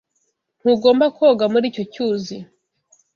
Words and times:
Ntugomba 0.59 1.05
koga 1.17 1.45
muri 1.53 1.65
icyo 1.71 1.83
cyuzi. 1.93 2.37